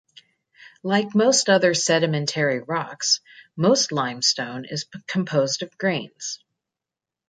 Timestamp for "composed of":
5.05-5.77